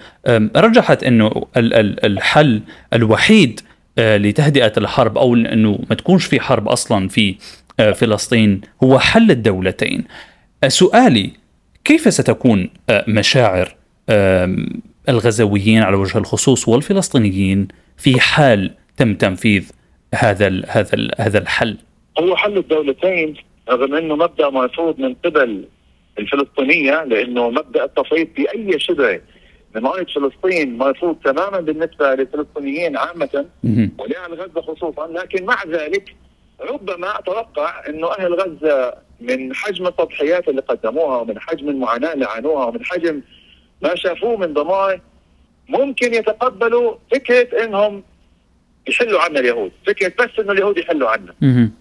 رجحت 0.56 1.04
أنه 1.04 1.46
الحل 1.56 2.60
الوحيد 2.94 3.60
آه، 3.60 3.67
لتهدئة 3.99 4.73
الحرب 4.76 5.19
أو 5.19 5.35
إنه 5.35 5.78
ما 5.90 5.95
تكونش 5.95 6.26
في 6.26 6.40
حرب 6.40 6.69
أصلا 6.69 7.09
في 7.09 7.35
آه، 7.81 7.93
فلسطين 7.93 8.61
هو 8.85 8.99
حل 8.99 9.31
الدولتين. 9.31 10.05
آه، 10.64 10.69
سؤالي 10.69 11.31
كيف 11.85 12.12
ستكون 12.12 12.71
مشاعر 13.09 13.76
الغزويين 15.09 15.83
على 15.83 15.97
وجه 15.97 16.19
الخصوص 16.19 16.69
والفلسطينيين 16.69 17.69
في 17.97 18.21
حال 18.21 18.71
تم 18.97 19.14
تنفيذ 19.14 19.71
هذا 20.14 20.62
هذا 20.69 21.09
هذا 21.19 21.38
الحل؟ 21.38 21.76
هو 22.19 22.37
حل 22.37 22.59
الدولتين 22.59 23.35
رغم 23.71 23.95
إنه 23.95 24.17
مبدأ 24.17 24.50
مرفوض 24.50 25.00
من 25.00 25.14
قبل 25.14 25.64
الفلسطينية 26.19 27.05
لإنه 27.05 27.50
مبدأ 27.50 27.85
التفريط 27.85 28.28
في 28.37 28.52
اي 28.55 28.81
شبه 28.81 29.21
من 29.75 29.87
ارض 29.87 30.06
فلسطين 30.08 30.78
مرفوض 30.78 31.16
تماما 31.25 31.60
بالنسبة 31.60 32.14
للفلسطينيين 32.14 32.96
عامة 32.96 33.46
ولأهل 33.98 34.34
غزة 34.34 34.60
خصوصا 34.60 35.06
لكن 35.06 35.44
مع 35.44 35.64
ذلك 35.64 36.14
ربما 36.60 37.18
أتوقع 37.18 37.88
إنه 37.88 38.12
أهل 38.12 38.34
غزة 38.34 38.94
من 39.20 39.54
حجم 39.54 39.87
التضحيات 39.87 40.48
اللي 40.48 40.60
قدموها 40.60 41.18
ومن 41.18 41.40
حجم 41.40 41.68
المعاناة 41.68 42.12
اللي 42.12 42.25
عانوها 42.25 42.66
ومن 42.66 42.84
حجم 42.84 43.20
ما 43.82 43.94
شافوه 43.94 44.37
من 44.37 44.54
دمار 44.54 45.00
ممكن 45.68 46.14
يتقبلوا 46.14 46.94
فكرة 47.12 47.64
إنهم 47.64 48.02
يحلوا 48.88 49.20
عنا 49.20 49.40
اليهود، 49.40 49.72
فكرة 49.87 50.12
بس 50.18 50.38
إنه 50.38 50.52
اليهود 50.52 50.78
يحلوا 50.78 51.08
عنا. 51.08 51.34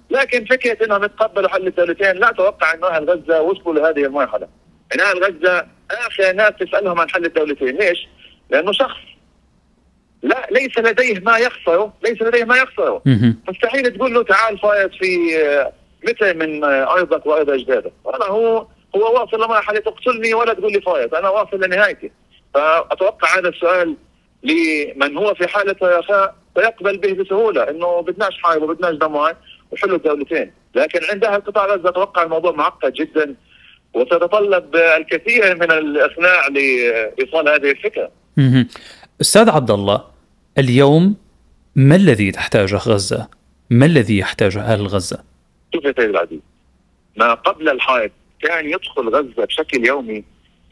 لكن 0.09 0.45
فكرة 0.45 0.85
إنهم 0.85 1.03
يتقبلوا 1.03 1.49
حل 1.49 1.67
الدولتين 1.67 2.15
لا 2.15 2.29
أتوقع 2.29 2.73
إنه 2.73 2.87
أهل 2.87 3.09
غزة 3.09 3.41
وصلوا 3.41 3.73
لهذه 3.73 4.05
المرحلة. 4.05 4.47
أهل 4.93 5.23
غزه 5.23 5.67
اخر 5.91 6.33
ناس 6.33 6.51
تسألهم 6.59 6.99
عن 6.99 7.09
حل 7.09 7.25
الدولتين، 7.25 7.77
ليش؟ 7.77 8.07
لأنه 8.49 8.71
شخص. 8.71 8.97
لا 10.23 10.47
ليس 10.51 10.77
لديه 10.77 11.19
ما 11.19 11.37
يخسره، 11.37 11.93
ليس 12.03 12.21
لديه 12.21 12.43
ما 12.43 12.57
يخسره، 12.57 13.01
مستحيل 13.49 13.97
تقول 13.97 14.13
له 14.13 14.23
تعال 14.23 14.59
فايز 14.59 14.89
في 14.99 15.37
آه، 15.37 15.71
متر 16.07 16.33
من 16.33 16.63
آه، 16.63 16.93
ارضك 16.93 17.25
وارض 17.25 17.49
أجدادك، 17.49 17.91
أنا 18.15 18.25
هو 18.25 18.67
هو 18.95 19.21
واصل 19.21 19.37
لمرحله 19.43 19.79
تقتلني 19.79 20.33
ولا 20.33 20.53
تقول 20.53 20.71
لي 20.71 20.81
فايز، 20.81 21.13
أنا 21.13 21.29
واصل 21.29 21.63
لنهايتي. 21.63 22.11
فأتوقع 22.53 23.39
هذا 23.39 23.49
السؤال 23.49 23.95
لمن 24.43 25.17
هو 25.17 25.33
في 25.33 25.47
حالة 25.47 25.75
رخاء 25.83 26.35
سيقبل 26.57 26.97
به 26.97 27.23
بسهولة 27.23 27.69
إنه 27.69 28.01
بدناش 28.01 28.37
حرب 28.43 28.61
وبدناش 28.61 28.95
دمار 28.95 29.35
وحلوا 29.71 29.97
الدولتين، 29.97 30.53
لكن 30.75 30.99
عند 31.11 31.25
أهل 31.25 31.41
قطاع 31.41 31.65
غزة 31.65 31.89
أتوقع 31.89 32.23
الموضوع 32.23 32.51
معقد 32.51 32.93
جدا. 32.93 33.35
وتتطلب 33.97 34.75
الكثير 34.75 35.55
من 35.55 35.71
الاقناع 35.71 36.47
لإيصال 36.47 37.49
هذه 37.49 37.71
الفكرة. 37.71 38.11
أستاذ 39.21 39.49
عبد 39.49 39.71
الله 39.71 40.03
اليوم 40.57 41.15
ما 41.75 41.95
الذي 41.95 42.31
تحتاجه 42.31 42.75
غزة؟ 42.75 43.27
ما 43.69 43.85
الذي 43.85 44.17
يحتاجه 44.17 44.61
أهل 44.61 44.87
غزة؟ 44.87 45.23
شوف 45.73 45.85
يا 45.85 45.93
سيد 45.97 46.09
العزيز 46.09 46.39
ما 47.17 47.33
قبل 47.33 47.69
الحرب 47.69 48.11
كان 48.41 48.65
يدخل 48.65 49.09
غزة 49.09 49.45
بشكل 49.45 49.85
يومي 49.85 50.23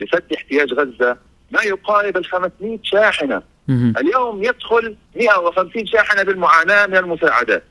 لسد 0.01 0.33
احتياج 0.33 0.73
غزة 0.73 1.17
ما 1.51 1.61
يقارب 1.61 2.17
ال 2.17 2.25
500 2.25 2.79
شاحنه 2.83 3.41
اليوم 3.69 4.43
يدخل 4.43 4.95
150 5.15 5.85
شاحنة 5.85 6.23
بالمعاناة 6.23 6.85
من 6.85 6.97
المساعدات 6.97 7.63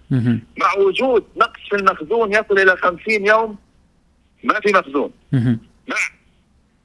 مع 0.56 0.74
وجود 0.78 1.24
نقص 1.36 1.60
في 1.70 1.76
المخزون 1.76 2.32
يصل 2.32 2.58
إلى 2.58 2.76
50 2.76 3.26
يوم 3.26 3.56
ما 4.44 4.60
في 4.60 4.72
مخزون. 4.72 5.10
مع 5.88 5.96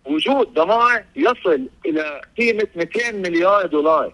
وجود 0.05 0.53
دمار 0.53 1.03
يصل 1.15 1.67
إلى 1.85 2.21
قيمة 2.37 2.67
200 2.75 3.11
مليار 3.11 3.65
دولار. 3.65 4.13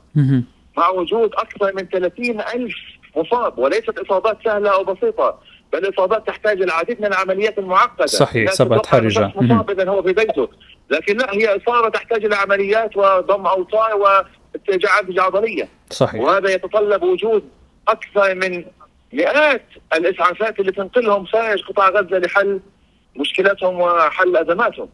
مع 0.77 0.89
وجود 0.89 1.33
أكثر 1.33 1.73
من 1.75 1.83
30 1.83 2.41
ألف 2.41 2.75
مصاب 3.15 3.57
وليست 3.57 3.99
إصابات 3.99 4.37
سهلة 4.45 4.73
أو 4.73 4.83
بسيطة 4.83 5.39
بل 5.73 5.89
إصابات 5.89 6.27
تحتاج 6.27 6.61
العديد 6.61 7.01
من 7.01 7.07
العمليات 7.07 7.59
المعقدة. 7.59 8.05
صحيح 8.05 8.51
اصابات 8.51 8.85
حرجة. 8.85 9.31
مصاب 9.35 9.69
إذا 9.69 9.89
هو 9.89 10.03
في 10.03 10.13
بيته 10.13 10.49
لكن 10.89 11.17
لا 11.17 11.33
هي 11.33 11.57
إصابة 11.57 11.89
تحتاج 11.89 12.25
إلى 12.25 12.35
عمليات 12.35 12.97
وضم 12.97 13.47
اوتار 13.47 13.95
واسترجاعات 13.95 15.19
عضليه 15.19 15.67
صحيح. 15.89 16.21
وهذا 16.21 16.49
يتطلب 16.49 17.03
وجود 17.03 17.43
أكثر 17.87 18.35
من 18.35 18.65
مئات 19.13 19.65
الإسعافات 19.93 20.59
اللي 20.59 20.71
تنقلهم 20.71 21.25
خارج 21.25 21.61
قطاع 21.63 21.89
غزة 21.89 22.17
لحل 22.17 22.59
مشكلاتهم 23.15 23.81
وحل 23.81 24.37
أزماتهم. 24.37 24.87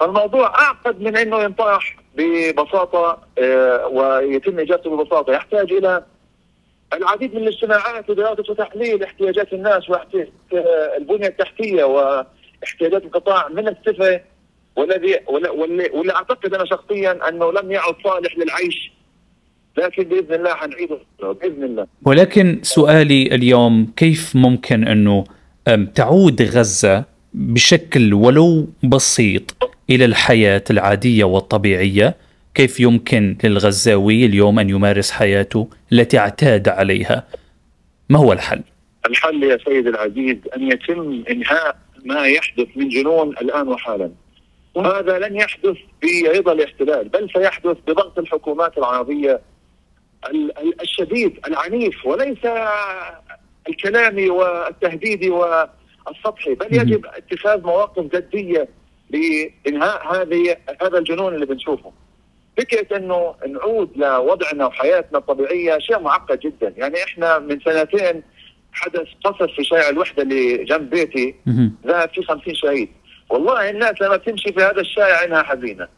فالموضوع 0.00 0.46
أعقد 0.60 1.00
من 1.00 1.16
إنه 1.16 1.42
ينطرح 1.42 1.96
ببساطة 2.16 3.18
آه، 3.38 3.86
ويتم 3.86 4.58
إجابته 4.58 4.96
ببساطة، 4.96 5.32
يحتاج 5.32 5.72
إلى 5.72 6.02
العديد 6.92 7.34
من 7.34 7.42
الاجتماعات 7.42 8.10
لدراسه 8.10 8.44
وتحليل 8.48 9.02
احتياجات 9.02 9.52
الناس 9.52 9.90
واحتياجات 9.90 10.32
آه، 10.54 10.96
البنيه 10.96 11.26
التحتية 11.26 11.84
واحتياجات 11.84 13.04
القطاع 13.04 13.48
من 13.48 13.68
الصفر. 13.68 14.20
والذي 14.76 15.20
واللي 15.94 16.14
أعتقد 16.14 16.54
أنا 16.54 16.64
شخصيا 16.64 17.28
أنه 17.28 17.52
لم 17.52 17.72
يعد 17.72 17.94
صالح 18.04 18.38
للعيش. 18.38 18.92
لكن 19.78 20.02
بإذن 20.02 20.34
الله 20.34 20.54
حنعيده 20.54 20.98
بإذن 21.20 21.64
الله. 21.64 21.86
ولكن 22.06 22.60
سؤالي 22.62 23.34
اليوم 23.34 23.92
كيف 23.96 24.36
ممكن 24.36 24.88
أنه 24.88 25.24
تعود 25.94 26.42
غزة 26.42 27.04
بشكل 27.34 28.14
ولو 28.14 28.66
بسيط 28.82 29.56
إلى 29.90 30.04
الحياة 30.04 30.64
العادية 30.70 31.24
والطبيعية 31.24 32.16
كيف 32.54 32.80
يمكن 32.80 33.36
للغزاوي 33.44 34.26
اليوم 34.26 34.58
أن 34.58 34.70
يمارس 34.70 35.10
حياته 35.10 35.68
التي 35.92 36.18
اعتاد 36.18 36.68
عليها؟ 36.68 37.24
ما 38.10 38.18
هو 38.18 38.32
الحل؟ 38.32 38.62
الحل 39.06 39.42
يا 39.42 39.58
سيد 39.64 39.86
العزيز 39.86 40.36
أن 40.56 40.72
يتم 40.72 41.24
إنهاء 41.30 41.76
ما 42.04 42.26
يحدث 42.26 42.66
من 42.76 42.88
جنون 42.88 43.28
الآن 43.28 43.68
وحالا. 43.68 44.10
وهذا 44.74 45.18
لن 45.18 45.36
يحدث 45.36 45.76
برضا 46.34 46.52
الاحتلال 46.52 47.08
بل 47.08 47.28
سيحدث 47.36 47.76
بضغط 47.86 48.18
الحكومات 48.18 48.78
العربية 48.78 49.40
الشديد 50.82 51.38
العنيف 51.46 52.06
وليس 52.06 52.38
الكلامي 53.68 54.30
والتهديدي 54.30 55.30
والسطحي 56.06 56.54
بل 56.54 56.74
يجب 56.74 57.06
اتخاذ 57.06 57.62
مواقف 57.62 58.04
جدية 58.16 58.68
لإنهاء 59.10 60.14
هذه 60.14 60.56
هذا 60.82 60.98
الجنون 60.98 61.34
اللي 61.34 61.46
بنشوفه. 61.46 61.92
فكرة 62.56 62.96
إنه 62.96 63.34
نعود 63.48 63.90
لوضعنا 63.96 64.66
وحياتنا 64.66 65.18
الطبيعية 65.18 65.78
شيء 65.78 65.98
معقد 65.98 66.38
جدا، 66.38 66.74
يعني 66.76 67.04
إحنا 67.04 67.38
من 67.38 67.60
سنتين 67.60 68.22
حدث 68.72 69.06
قصف 69.24 69.50
في 69.56 69.64
شارع 69.64 69.88
الوحدة 69.88 70.22
اللي 70.22 70.64
جنب 70.64 70.90
بيتي 70.90 71.34
ذهب 71.86 72.10
فيه 72.14 72.22
50 72.22 72.54
شهيد. 72.54 72.88
والله 73.30 73.70
الناس 73.70 74.02
لما 74.02 74.16
تمشي 74.16 74.52
في 74.52 74.60
هذا 74.60 74.80
الشارع 74.80 75.24
انها 75.24 75.42
حزينة. 75.42 75.88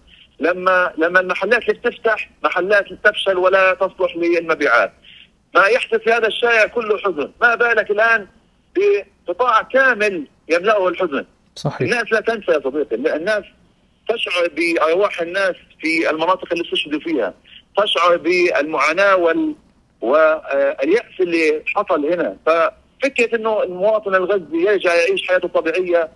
لما 0.40 0.92
لما 0.98 1.20
المحلات 1.20 1.62
اللي 1.62 1.80
بتفتح 1.80 2.30
محلات 2.44 2.92
تفشل 3.04 3.38
ولا 3.38 3.74
تصلح 3.74 4.16
للمبيعات. 4.16 4.92
ما 5.54 5.66
يحدث 5.66 6.00
في 6.00 6.12
هذا 6.12 6.26
الشارع 6.26 6.66
كله 6.66 6.98
حزن، 6.98 7.30
ما 7.40 7.54
بالك 7.54 7.90
الآن 7.90 8.26
بقطاع 9.28 9.62
كامل 9.62 10.26
يملأه 10.48 10.88
الحزن. 10.88 11.26
صحيح. 11.56 11.80
الناس 11.80 12.12
لا 12.12 12.20
تنسى 12.20 12.52
يا 12.52 12.60
صديقي، 12.64 13.16
الناس 13.16 13.44
تشعر 14.08 14.48
بأرواح 14.56 15.20
الناس 15.20 15.54
في 15.80 16.10
المناطق 16.10 16.52
اللي 16.52 16.64
استشهدوا 16.64 17.00
فيها، 17.00 17.34
تشعر 17.76 18.16
بالمعاناة 18.16 19.16
وال 19.16 19.54
واليأس 20.00 21.20
اللي 21.20 21.62
حصل 21.66 22.12
هنا، 22.12 22.36
ففكرة 22.46 23.36
إنه 23.36 23.62
المواطن 23.62 24.14
الغزي 24.14 24.44
يرجع 24.52 24.94
يعيش 24.94 25.28
حياته 25.28 25.46
الطبيعية 25.46 26.08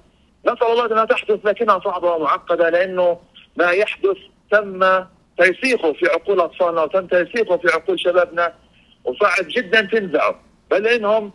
نسأل 0.47 0.67
الله 0.67 0.87
أنها 0.87 1.05
تحدث 1.05 1.47
لكنها 1.47 1.81
صعبة 1.85 2.13
ومعقدة 2.13 2.71
لأنه 2.71 3.19
ما 3.57 3.71
يحدث 3.71 4.17
تم 4.51 5.05
ترسيخه 5.39 5.93
في 5.93 6.07
عقول 6.07 6.41
أطفالنا 6.41 6.83
وتم 6.83 7.07
ترسيخه 7.07 7.57
في 7.57 7.69
عقول 7.69 8.01
شبابنا 8.01 8.55
وصعب 9.05 9.45
جدا 9.49 9.81
تنزعه. 9.81 10.41
بل 10.71 10.87
إنهم 10.87 11.33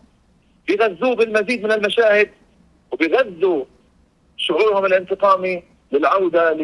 بيغذوه 0.67 1.15
بالمزيد 1.15 1.63
من 1.63 1.71
المشاهد 1.71 2.29
وبيغذوا 2.91 3.65
شعورهم 4.37 4.85
الانتقامي 4.85 5.63
للعودة 5.91 6.57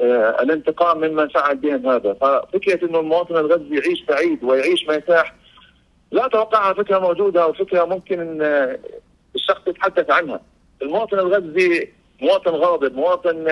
للانتقام 0.00 0.98
ممن 0.98 1.28
فعل 1.28 1.56
بهم 1.56 1.88
هذا، 1.88 2.12
ففكرة 2.12 2.88
إنه 2.88 3.00
المواطن 3.00 3.36
الغزي 3.36 3.78
يعيش 3.78 4.04
سعيد 4.08 4.44
ويعيش 4.44 4.88
مرتاح 4.88 5.34
لا 6.10 6.26
اتوقعها 6.26 6.74
فكرة 6.74 6.98
موجودة 6.98 7.46
وفكره 7.46 7.84
ممكن 7.84 8.20
إن 8.20 8.78
الشخص 9.34 9.68
يتحدث 9.68 10.10
عنها. 10.10 10.40
المواطن 10.82 11.18
الغزي 11.18 11.88
مواطن 12.20 12.50
غاضب، 12.50 12.94
مواطن 12.94 13.46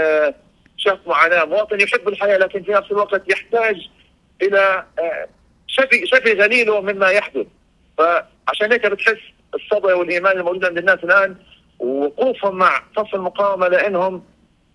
شاف 0.76 0.98
معاناة، 1.06 1.44
مواطن 1.44 1.80
يحب 1.80 2.08
الحياة 2.08 2.38
لكن 2.38 2.62
في 2.62 2.72
نفس 2.72 2.90
الوقت 2.90 3.22
يحتاج 3.30 3.88
إلى 4.42 4.84
شفي 5.66 6.06
شفي 6.06 6.32
غليله 6.32 6.80
مما 6.80 7.10
يحدث. 7.10 7.46
فعشان 7.98 8.72
هيك 8.72 8.86
بتحس 8.86 9.18
الصبر 9.54 9.94
والإيمان 9.94 10.38
الموجود 10.38 10.64
عند 10.64 10.78
الناس 10.78 10.98
الآن 11.04 11.36
ووقوفهم 11.78 12.56
مع 12.56 12.82
صف 12.96 13.14
المقاومة 13.14 13.68
لأنهم 13.68 14.22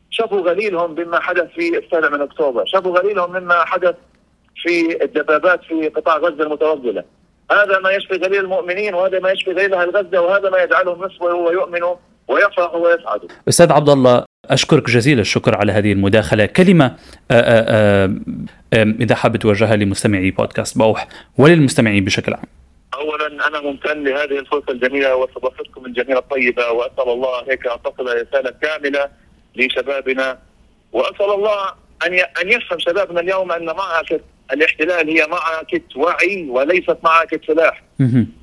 شافوا 0.10 0.42
غليلهم 0.42 0.96
بما 0.96 1.20
حدث 1.20 1.48
في 1.56 1.78
السابع 1.78 2.10
من 2.10 2.22
أكتوبر، 2.22 2.64
شافوا 2.66 3.00
غليلهم 3.00 3.32
مما 3.32 3.66
حدث 3.66 3.96
في 4.56 5.04
الدبابات 5.04 5.64
في 5.64 5.88
قطاع 5.88 6.18
غزة 6.18 6.44
المتوغلة. 6.44 7.04
هذا 7.52 7.80
ما 7.80 7.92
يشفي 7.92 8.14
غليل 8.14 8.40
المؤمنين 8.40 8.94
وهذا 8.94 9.20
ما 9.20 9.32
يشفي 9.32 9.52
غليل 9.52 9.74
أهل 9.74 9.90
غزة 9.90 10.22
وهذا 10.22 10.50
ما 10.50 10.64
يجعلهم 10.64 11.06
يصبروا 11.06 11.50
ويؤمنوا 11.50 11.96
ويفرحوا 12.28 12.88
ويسعدوا. 12.88 13.30
أستاذ 13.50 13.72
عبد 13.72 13.90
الله 13.90 14.26
أشكرك 14.50 14.90
جزيل 14.90 15.20
الشكر 15.20 15.58
على 15.58 15.72
هذه 15.72 15.92
المداخلة، 15.94 16.46
كلمة 16.46 16.96
آآ 17.32 17.66
آآ 18.74 18.96
إذا 19.00 19.16
حابب 19.16 19.36
توجهها 19.36 19.76
لمستمعي 19.76 20.32
بودكاست 20.32 20.78
بوح 20.78 21.08
وللمستمعين 21.38 22.06
بشكل 22.06 22.34
عام. 22.34 22.61
اولا 23.02 23.48
أنا 23.48 23.60
ممتن 23.60 24.04
لهذه 24.04 24.40
الفرصة 24.40 24.66
الجميلة 24.70 25.16
واستضافتكم 25.16 25.86
الجميلة 25.86 26.20
الطيبة 26.20 26.72
وأسأل 26.72 27.10
الله 27.10 27.52
هيك 27.52 27.68
أن 27.68 27.78
تصل 27.82 28.22
رسالة 28.22 28.54
كاملة 28.62 29.10
لشبابنا 29.56 30.40
وأسأل 30.92 31.32
الله 31.34 31.68
أن 32.06 32.14
أن 32.14 32.50
يفهم 32.50 32.80
شبابنا 32.80 33.20
اليوم 33.20 33.52
أن 33.52 33.66
معركه 33.66 34.20
الاحتلال 34.54 35.10
هي 35.10 35.28
معركه 35.28 35.82
وعي 35.96 36.50
وليست 36.50 36.98
معركه 37.04 37.40
سلاح. 37.48 37.84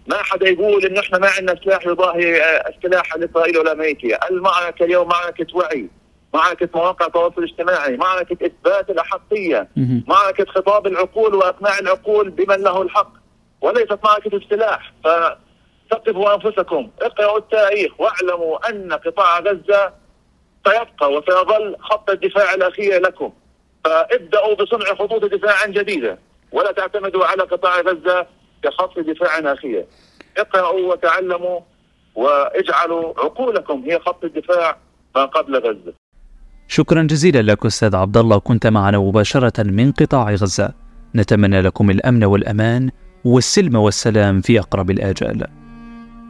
ما 0.06 0.22
حدا 0.22 0.48
يقول 0.48 0.86
انه 0.86 1.00
إحنا 1.00 1.18
ما 1.18 1.28
عندنا 1.28 1.60
سلاح 1.64 1.86
يضاهي 1.86 2.60
السلاح 2.68 3.14
الاسرائيلي 3.14 3.58
والامريكي، 3.58 4.16
المعركه 4.30 4.84
اليوم 4.84 5.08
معركة 5.08 5.46
وعي. 5.54 5.88
معركة 6.34 6.68
مواقع 6.74 7.06
التواصل 7.06 7.34
الاجتماعي، 7.38 7.96
معركة 7.96 8.46
إثبات 8.46 8.90
الأحقية، 8.90 9.68
معركة 10.06 10.44
خطاب 10.44 10.86
العقول 10.86 11.34
وإقناع 11.34 11.78
العقول 11.78 12.30
بمن 12.30 12.56
له 12.56 12.82
الحق، 12.82 13.12
وليست 13.60 13.98
معركة 14.04 14.36
السلاح 14.36 14.92
فثقفوا 15.04 16.34
أنفسكم 16.34 16.90
اقرأوا 17.02 17.38
التاريخ 17.38 18.00
واعلموا 18.00 18.70
أن 18.70 18.92
قطاع 18.92 19.38
غزة 19.38 19.92
سيبقى 20.66 21.12
وسيظل 21.12 21.76
خط 21.80 22.10
الدفاع 22.10 22.54
الأخير 22.54 23.00
لكم. 23.00 23.32
فابدأوا 23.84 24.54
بصنع 24.54 24.94
خطوط 24.94 25.24
دفاع 25.24 25.66
جديدة 25.66 26.18
ولا 26.52 26.72
تعتمدوا 26.72 27.24
على 27.24 27.42
قطاع 27.42 27.80
غزة 27.80 28.26
كخط 28.62 28.98
دفاع 28.98 29.52
أخير. 29.52 29.84
اقرأوا 30.36 30.92
وتعلموا 30.92 31.60
واجعلوا 32.14 33.14
عقولكم 33.18 33.84
هي 33.86 33.98
خط 33.98 34.24
الدفاع 34.24 34.78
ما 35.16 35.24
قبل 35.24 35.56
غزة. 35.56 35.92
شكرا 36.68 37.02
جزيلا 37.02 37.52
لك 37.52 37.66
أستاذ 37.66 37.96
عبد 37.96 38.16
الله 38.16 38.38
كنت 38.38 38.66
معنا 38.66 38.98
مباشرة 38.98 39.62
من 39.62 39.92
قطاع 39.92 40.30
غزة. 40.30 40.74
نتمنى 41.14 41.60
لكم 41.60 41.90
الأمن 41.90 42.24
والأمان. 42.24 42.90
والسلم 43.24 43.76
والسلام 43.76 44.40
في 44.40 44.58
أقرب 44.58 44.90
الآجال. 44.90 45.46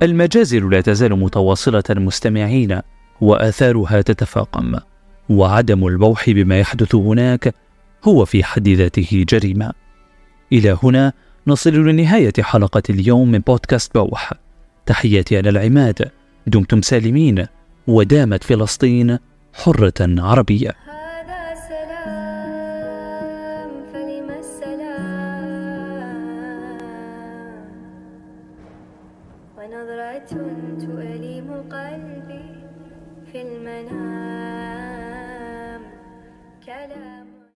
المجازر 0.02 0.68
لا 0.68 0.80
تزال 0.80 1.16
متواصلة 1.16 1.82
مستمعين 1.90 2.80
وآثارها 3.20 4.00
تتفاقم 4.00 4.74
وعدم 5.28 5.86
البوح 5.86 6.30
بما 6.30 6.58
يحدث 6.58 6.94
هناك 6.94 7.54
هو 8.04 8.24
في 8.24 8.44
حد 8.44 8.68
ذاته 8.68 9.24
جريمة. 9.28 9.72
إلى 10.52 10.78
هنا 10.82 11.12
نصل 11.46 11.72
لنهاية 11.72 12.32
حلقة 12.40 12.82
اليوم 12.90 13.30
من 13.30 13.38
بودكاست 13.38 13.98
بوح. 13.98 14.32
تحياتي 14.86 15.38
أنا 15.38 15.48
العماد 15.48 16.10
دمتم 16.46 16.82
سالمين 16.82 17.46
ودامت 17.86 18.44
فلسطين 18.44 19.18
حرة 19.54 19.94
عربية. 20.00 20.87